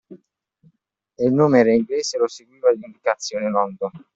[1.15, 3.91] E il nome era inglese e lo seguiva l’indicazione: London.